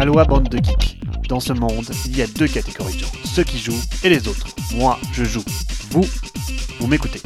Aloha 0.00 0.24
bande 0.24 0.48
de 0.48 0.56
geeks. 0.56 0.98
Dans 1.28 1.40
ce 1.40 1.52
monde, 1.52 1.84
il 2.06 2.16
y 2.16 2.22
a 2.22 2.26
deux 2.26 2.48
catégories 2.48 2.94
de 2.94 3.00
gens, 3.00 3.12
ceux 3.22 3.44
qui 3.44 3.58
jouent 3.58 3.82
et 4.02 4.08
les 4.08 4.28
autres. 4.28 4.46
Moi, 4.74 4.98
je 5.12 5.24
joue. 5.24 5.44
Vous, 5.90 6.06
vous 6.78 6.86
m'écoutez. 6.86 7.20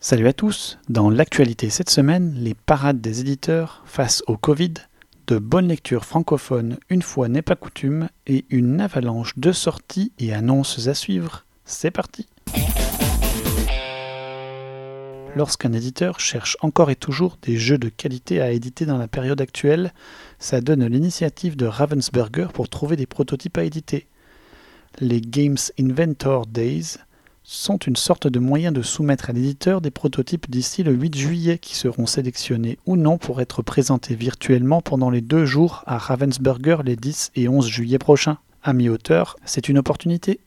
Salut 0.00 0.26
à 0.26 0.32
tous. 0.32 0.78
Dans 0.88 1.10
l'actualité 1.10 1.68
cette 1.68 1.90
semaine, 1.90 2.32
les 2.38 2.54
parades 2.54 3.02
des 3.02 3.20
éditeurs 3.20 3.82
face 3.84 4.22
au 4.28 4.38
Covid, 4.38 4.72
de 5.26 5.38
bonnes 5.38 5.68
lectures 5.68 6.06
francophones 6.06 6.78
une 6.88 7.02
fois 7.02 7.28
n'est 7.28 7.42
pas 7.42 7.54
coutume 7.54 8.08
et 8.26 8.46
une 8.48 8.80
avalanche 8.80 9.34
de 9.36 9.52
sorties 9.52 10.12
et 10.18 10.32
annonces 10.32 10.88
à 10.88 10.94
suivre. 10.94 11.44
C'est 11.66 11.90
parti. 11.90 12.28
Lorsqu'un 15.36 15.74
éditeur 15.74 16.18
cherche 16.18 16.56
encore 16.62 16.90
et 16.90 16.96
toujours 16.96 17.36
des 17.42 17.58
jeux 17.58 17.76
de 17.76 17.90
qualité 17.90 18.40
à 18.40 18.52
éditer 18.52 18.86
dans 18.86 18.96
la 18.96 19.06
période 19.06 19.42
actuelle, 19.42 19.92
ça 20.38 20.62
donne 20.62 20.86
l'initiative 20.86 21.56
de 21.56 21.66
Ravensburger 21.66 22.46
pour 22.54 22.70
trouver 22.70 22.96
des 22.96 23.04
prototypes 23.04 23.58
à 23.58 23.64
éditer. 23.64 24.06
Les 24.98 25.20
Games 25.20 25.58
Inventor 25.78 26.46
Days 26.46 26.96
sont 27.42 27.76
une 27.76 27.96
sorte 27.96 28.26
de 28.26 28.38
moyen 28.38 28.72
de 28.72 28.80
soumettre 28.80 29.28
à 29.28 29.34
l'éditeur 29.34 29.82
des 29.82 29.90
prototypes 29.90 30.50
d'ici 30.50 30.82
le 30.82 30.92
8 30.92 31.14
juillet 31.14 31.58
qui 31.58 31.76
seront 31.76 32.06
sélectionnés 32.06 32.78
ou 32.86 32.96
non 32.96 33.18
pour 33.18 33.42
être 33.42 33.60
présentés 33.60 34.14
virtuellement 34.14 34.80
pendant 34.80 35.10
les 35.10 35.20
deux 35.20 35.44
jours 35.44 35.84
à 35.86 35.98
Ravensburger 35.98 36.78
les 36.82 36.96
10 36.96 37.32
et 37.34 37.46
11 37.46 37.68
juillet 37.68 37.98
prochains. 37.98 38.38
Amis 38.62 38.88
auteurs, 38.88 39.36
c'est 39.44 39.68
une 39.68 39.76
opportunité. 39.76 40.40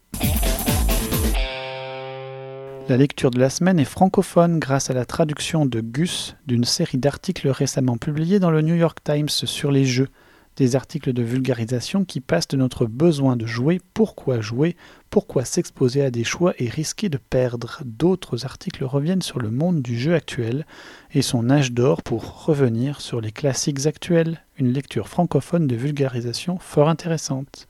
La 2.89 2.98
lecture 2.98 3.29
de 3.29 3.39
la 3.39 3.52
semaine 3.52 3.79
est 3.79 3.85
francophone 3.85 4.57
grâce 4.57 4.89
à 4.89 4.95
la 4.95 5.05
traduction 5.05 5.67
de 5.67 5.80
Gus 5.80 6.35
d'une 6.47 6.63
série 6.63 6.97
d'articles 6.97 7.47
récemment 7.47 7.97
publiés 7.97 8.39
dans 8.39 8.49
le 8.49 8.63
New 8.63 8.73
York 8.73 8.97
Times 9.03 9.30
sur 9.30 9.70
les 9.70 9.85
jeux, 9.85 10.07
des 10.55 10.75
articles 10.75 11.13
de 11.13 11.21
vulgarisation 11.21 12.03
qui 12.03 12.20
passent 12.20 12.47
de 12.47 12.57
notre 12.57 12.88
besoin 12.88 13.35
de 13.35 13.45
jouer, 13.45 13.80
pourquoi 13.94 14.41
jouer, 14.41 14.75
pourquoi 15.11 15.45
s'exposer 15.45 16.03
à 16.03 16.09
des 16.09 16.23
choix 16.23 16.55
et 16.58 16.67
risquer 16.67 17.09
de 17.09 17.19
perdre. 17.19 17.80
D'autres 17.86 18.44
articles 18.45 18.83
reviennent 18.83 19.21
sur 19.21 19.38
le 19.38 19.52
monde 19.52 19.83
du 19.83 19.95
jeu 19.95 20.16
actuel 20.16 20.66
et 21.14 21.21
son 21.21 21.52
âge 21.52 21.71
d'or 21.71 22.02
pour 22.02 22.45
revenir 22.45 23.02
sur 23.02 23.21
les 23.21 23.31
classiques 23.31 23.86
actuels, 23.86 24.44
une 24.58 24.73
lecture 24.73 25.09
francophone 25.09 25.67
de 25.67 25.75
vulgarisation 25.75 26.58
fort 26.58 26.89
intéressante. 26.89 27.67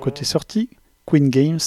Côté 0.00 0.24
sortie, 0.24 0.70
Queen 1.06 1.28
Games 1.28 1.60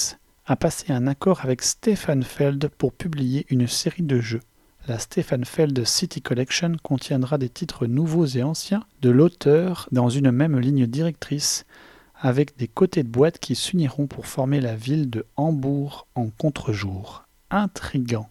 a 0.48 0.54
passé 0.54 0.92
un 0.92 1.08
accord 1.08 1.40
avec 1.42 1.60
Stefan 1.62 2.22
Feld 2.22 2.68
pour 2.78 2.92
publier 2.92 3.46
une 3.50 3.66
série 3.66 4.04
de 4.04 4.20
jeux. 4.20 4.42
La 4.86 5.00
Stefan 5.00 5.44
Feld 5.44 5.84
City 5.84 6.22
Collection 6.22 6.76
contiendra 6.84 7.36
des 7.36 7.48
titres 7.48 7.86
nouveaux 7.86 8.26
et 8.26 8.44
anciens 8.44 8.84
de 9.02 9.10
l'auteur 9.10 9.88
dans 9.90 10.08
une 10.08 10.30
même 10.30 10.60
ligne 10.60 10.86
directrice, 10.86 11.66
avec 12.14 12.56
des 12.56 12.68
côtés 12.68 13.02
de 13.02 13.08
boîte 13.08 13.40
qui 13.40 13.56
s'uniront 13.56 14.06
pour 14.06 14.26
former 14.26 14.60
la 14.60 14.76
ville 14.76 15.10
de 15.10 15.26
Hambourg 15.34 16.06
en 16.14 16.28
contre-jour. 16.30 17.24
Intrigant. 17.50 18.28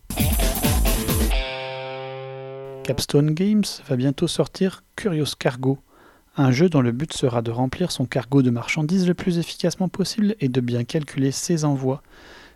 Capstone 2.86 3.32
Games 3.34 3.66
va 3.90 3.98
bientôt 3.98 4.28
sortir 4.28 4.84
Curious 4.96 5.36
Cargo, 5.38 5.80
un 6.38 6.52
jeu 6.52 6.70
dont 6.70 6.82
le 6.82 6.92
but 6.92 7.14
sera 7.14 7.42
de 7.42 7.52
remplir 7.52 7.92
son 7.92 8.06
cargo 8.06 8.42
de 8.42 8.50
marchandises 8.50 9.08
le 9.08 9.14
plus 9.14 9.38
efficacement 9.38 9.88
possible 9.88 10.36
et 10.40 10.50
de 10.50 10.62
bien 10.62 10.84
calculer 10.84 11.32
ses 11.32 11.64
envois. 11.64 12.02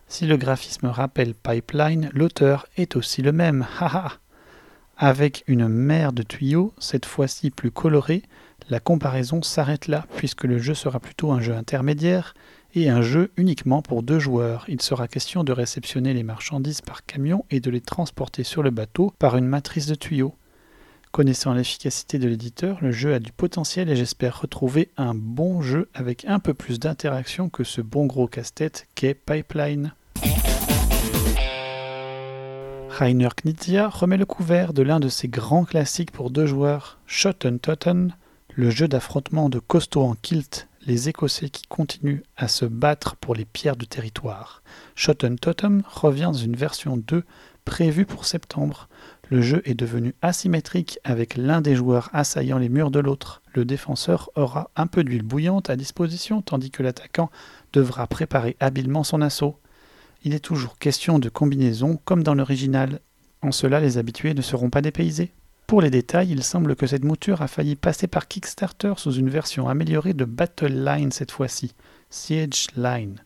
Si 0.08 0.25
le 0.25 0.38
graphisme 0.38 0.88
rappelle 0.88 1.33
Pipeline, 1.33 2.09
l'auteur 2.13 2.67
est 2.77 2.95
aussi 2.95 3.21
le 3.21 3.31
même. 3.31 3.66
Haha 3.80 4.13
Avec 4.97 5.44
une 5.47 5.67
mer 5.67 6.13
de 6.13 6.23
tuyaux, 6.23 6.73
cette 6.80 7.05
fois-ci 7.05 7.52
plus 7.52 7.71
colorée, 7.71 8.23
la 8.69 8.80
comparaison 8.80 9.41
s'arrête 9.41 9.88
là, 9.88 10.05
puisque 10.17 10.43
le 10.43 10.59
jeu 10.59 10.73
sera 10.73 10.99
plutôt 10.99 11.31
un 11.31 11.39
jeu 11.39 11.53
intermédiaire 11.53 12.33
et 12.75 12.89
un 12.89 13.02
jeu 13.02 13.31
uniquement 13.38 13.81
pour 13.81 14.03
deux 14.03 14.19
joueurs. 14.19 14.66
Il 14.67 14.81
sera 14.81 15.08
question 15.08 15.43
de 15.43 15.52
réceptionner 15.52 16.14
les 16.14 16.23
marchandises 16.23 16.81
par 16.81 17.05
camion 17.05 17.45
et 17.49 17.59
de 17.59 17.71
les 17.71 17.81
transporter 17.81 18.43
sur 18.43 18.61
le 18.61 18.70
bateau 18.71 19.14
par 19.20 19.37
une 19.37 19.48
matrice 19.48 19.87
de 19.87 19.95
tuyaux. 19.95 20.36
Connaissant 21.11 21.53
l'efficacité 21.53 22.20
de 22.20 22.27
l'éditeur, 22.27 22.77
le 22.81 22.92
jeu 22.92 23.15
a 23.15 23.20
du 23.20 23.31
potentiel 23.31 23.89
et 23.89 23.95
j'espère 23.95 24.42
retrouver 24.42 24.92
un 24.95 25.15
bon 25.15 25.59
jeu 25.59 25.89
avec 25.95 26.23
un 26.25 26.37
peu 26.37 26.53
plus 26.53 26.80
d'interaction 26.80 27.49
que 27.49 27.64
ce 27.64 27.81
bon 27.81 28.05
gros 28.05 28.27
casse-tête 28.27 28.87
qu'est 28.93 29.15
Pipeline. 29.15 29.93
Rainer 32.89 33.30
Knizia 33.43 33.89
remet 33.89 34.17
le 34.17 34.27
couvert 34.27 34.71
de 34.71 34.83
l'un 34.83 34.99
de 34.99 35.09
ses 35.09 35.27
grands 35.27 35.65
classiques 35.65 36.11
pour 36.11 36.30
deux 36.30 36.45
joueurs, 36.45 36.99
Totten, 37.59 38.15
le 38.53 38.69
jeu 38.69 38.87
d'affrontement 38.87 39.49
de 39.49 39.58
costauds 39.58 40.03
en 40.03 40.14
kilt, 40.14 40.67
les 40.86 41.09
Écossais 41.09 41.49
qui 41.49 41.65
continuent 41.67 42.21
à 42.37 42.48
se 42.48 42.65
battre 42.65 43.15
pour 43.15 43.33
les 43.33 43.45
pierres 43.45 43.77
du 43.77 43.87
territoire. 43.87 44.61
Totem 44.95 45.81
revient 45.89 46.23
dans 46.23 46.33
une 46.33 46.55
version 46.55 46.98
2 46.98 47.23
prévue 47.69 48.07
pour 48.07 48.25
septembre. 48.25 48.89
Le 49.30 49.43
jeu 49.43 49.61
est 49.63 49.75
devenu 49.75 50.15
asymétrique 50.23 50.97
avec 51.03 51.37
l'un 51.37 51.61
des 51.61 51.75
joueurs 51.75 52.09
assaillant 52.13 52.57
les 52.57 52.67
murs 52.67 52.89
de 52.89 52.99
l'autre. 52.99 53.43
Le 53.53 53.63
défenseur 53.63 54.31
aura 54.33 54.71
un 54.75 54.87
peu 54.87 55.03
d'huile 55.03 55.21
bouillante 55.21 55.69
à 55.69 55.75
disposition 55.75 56.41
tandis 56.41 56.71
que 56.71 56.81
l'attaquant 56.81 57.30
devra 57.71 58.07
préparer 58.07 58.57
habilement 58.59 59.03
son 59.03 59.21
assaut. 59.21 59.59
Il 60.23 60.33
est 60.33 60.39
toujours 60.39 60.80
question 60.80 61.19
de 61.19 61.30
combinaison 61.30 61.99
comme 62.05 62.23
dans 62.23 62.33
l'original. 62.33 63.02
En 63.43 63.52
cela, 63.52 63.80
les 63.80 63.99
habitués 63.99 64.33
ne 64.33 64.41
seront 64.41 64.71
pas 64.71 64.81
dépaysés. 64.81 65.31
Pour 65.67 65.83
les 65.83 65.91
détails, 65.91 66.31
il 66.31 66.41
semble 66.41 66.75
que 66.75 66.87
cette 66.87 67.05
mouture 67.05 67.43
a 67.43 67.47
failli 67.47 67.75
passer 67.75 68.07
par 68.07 68.27
Kickstarter 68.27 68.93
sous 68.97 69.11
une 69.11 69.30
version 69.30 69.69
améliorée 69.69 70.15
de 70.15 70.25
Battle 70.25 70.73
Line 70.73 71.11
cette 71.11 71.31
fois-ci, 71.31 71.75
Siege 72.09 72.69
Line. 72.75 73.23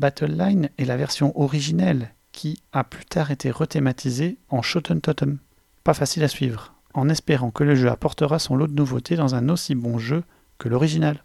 Battle 0.00 0.32
Line 0.36 0.68
est 0.78 0.84
la 0.84 0.96
version 0.96 1.38
originelle 1.40 2.12
qui 2.32 2.62
a 2.72 2.84
plus 2.84 3.04
tard 3.04 3.30
été 3.30 3.50
rethématisé 3.50 4.38
en 4.48 4.62
Shoten 4.62 5.00
Totem. 5.00 5.38
Pas 5.84 5.94
facile 5.94 6.24
à 6.24 6.28
suivre, 6.28 6.74
en 6.94 7.08
espérant 7.08 7.50
que 7.50 7.64
le 7.64 7.74
jeu 7.74 7.88
apportera 7.88 8.38
son 8.38 8.56
lot 8.56 8.66
de 8.66 8.74
nouveautés 8.74 9.16
dans 9.16 9.34
un 9.34 9.48
aussi 9.48 9.74
bon 9.74 9.98
jeu 9.98 10.24
que 10.58 10.68
l'original. 10.68 11.22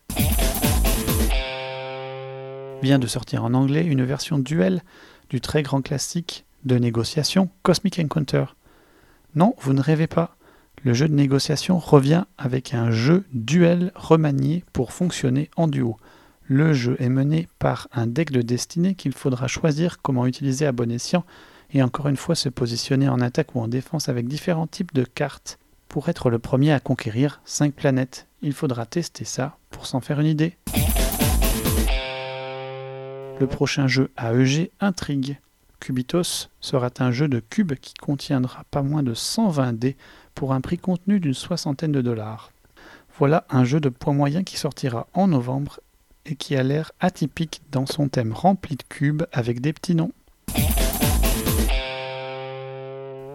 Vient 2.81 2.99
de 2.99 3.07
sortir 3.07 3.43
en 3.43 3.53
anglais 3.53 3.85
une 3.85 4.03
version 4.03 4.37
duel 4.37 4.83
du 5.29 5.41
très 5.41 5.63
grand 5.63 5.81
classique 5.81 6.45
de 6.63 6.77
négociation 6.77 7.49
Cosmic 7.63 7.99
Encounter. 7.99 8.45
Non, 9.35 9.55
vous 9.59 9.73
ne 9.73 9.81
rêvez 9.81 10.07
pas. 10.07 10.35
Le 10.83 10.93
jeu 10.93 11.07
de 11.07 11.13
négociation 11.13 11.79
revient 11.79 12.25
avec 12.37 12.73
un 12.73 12.91
jeu 12.91 13.25
duel 13.33 13.91
remanié 13.95 14.63
pour 14.73 14.93
fonctionner 14.93 15.49
en 15.55 15.67
duo. 15.67 15.97
Le 16.49 16.71
jeu 16.71 16.95
est 16.99 17.09
mené 17.09 17.49
par 17.59 17.89
un 17.91 18.07
deck 18.07 18.31
de 18.31 18.41
destinée 18.41 18.95
qu'il 18.95 19.11
faudra 19.11 19.47
choisir 19.47 20.01
comment 20.01 20.25
utiliser 20.25 20.65
à 20.65 20.71
bon 20.71 20.89
escient 20.89 21.25
et 21.71 21.83
encore 21.83 22.07
une 22.07 22.15
fois 22.15 22.35
se 22.35 22.47
positionner 22.47 23.09
en 23.09 23.19
attaque 23.19 23.53
ou 23.53 23.59
en 23.59 23.67
défense 23.67 24.07
avec 24.07 24.29
différents 24.29 24.65
types 24.65 24.93
de 24.93 25.03
cartes. 25.03 25.59
Pour 25.89 26.07
être 26.07 26.29
le 26.29 26.39
premier 26.39 26.71
à 26.71 26.79
conquérir 26.79 27.41
5 27.43 27.73
planètes, 27.73 28.27
il 28.41 28.53
faudra 28.53 28.85
tester 28.85 29.25
ça 29.25 29.57
pour 29.71 29.85
s'en 29.85 29.99
faire 29.99 30.21
une 30.21 30.27
idée. 30.27 30.55
Le 33.41 33.45
prochain 33.45 33.87
jeu 33.87 34.09
AEG 34.17 34.71
intrigue. 34.79 35.41
Cubitos 35.81 36.47
sera 36.61 36.89
un 36.99 37.11
jeu 37.11 37.27
de 37.27 37.41
cubes 37.41 37.75
qui 37.75 37.93
contiendra 37.93 38.63
pas 38.71 38.83
moins 38.83 39.03
de 39.03 39.13
120 39.13 39.73
dés 39.73 39.97
pour 40.33 40.53
un 40.53 40.61
prix 40.61 40.77
contenu 40.77 41.19
d'une 41.19 41.33
soixantaine 41.33 41.91
de 41.91 42.01
dollars. 42.01 42.53
Voilà 43.17 43.45
un 43.49 43.65
jeu 43.65 43.81
de 43.81 43.89
poids 43.89 44.13
moyen 44.13 44.43
qui 44.43 44.57
sortira 44.57 45.07
en 45.13 45.27
novembre 45.27 45.81
et 46.27 46.35
qui 46.35 46.55
a 46.55 46.63
l'air 46.63 46.91
atypique 46.99 47.61
dans 47.71 47.85
son 47.85 48.09
thème 48.09 48.33
rempli 48.33 48.75
de 48.75 48.83
cubes 48.83 49.23
avec 49.31 49.61
des 49.61 49.73
petits 49.73 49.95
noms. 49.95 50.11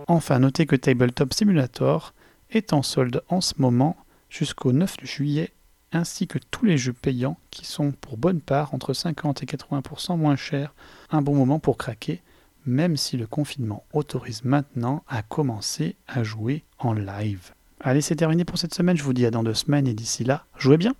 Enfin, 0.08 0.38
notez 0.38 0.66
que 0.66 0.76
Tabletop 0.76 1.32
Simulator 1.32 2.12
est 2.50 2.72
en 2.72 2.82
solde 2.82 3.22
en 3.28 3.40
ce 3.40 3.54
moment 3.58 3.96
jusqu'au 4.28 4.72
9 4.72 4.96
juillet, 5.02 5.52
ainsi 5.92 6.26
que 6.26 6.38
tous 6.50 6.64
les 6.64 6.76
jeux 6.76 6.92
payants 6.92 7.38
qui 7.50 7.64
sont 7.64 7.92
pour 7.92 8.16
bonne 8.16 8.40
part 8.40 8.74
entre 8.74 8.92
50 8.92 9.42
et 9.42 9.46
80% 9.46 10.16
moins 10.16 10.36
chers. 10.36 10.74
Un 11.10 11.22
bon 11.22 11.34
moment 11.34 11.58
pour 11.58 11.78
craquer, 11.78 12.20
même 12.66 12.96
si 12.96 13.16
le 13.16 13.26
confinement 13.26 13.84
autorise 13.92 14.44
maintenant 14.44 15.02
à 15.08 15.22
commencer 15.22 15.96
à 16.08 16.22
jouer 16.22 16.64
en 16.78 16.92
live. 16.92 17.52
Allez, 17.80 18.00
c'est 18.00 18.16
terminé 18.16 18.44
pour 18.44 18.58
cette 18.58 18.74
semaine. 18.74 18.96
Je 18.96 19.02
vous 19.02 19.12
dis 19.12 19.26
à 19.26 19.30
dans 19.30 19.42
deux 19.42 19.54
semaines 19.54 19.88
et 19.88 19.94
d'ici 19.94 20.24
là, 20.24 20.44
jouez 20.58 20.76
bien! 20.76 20.94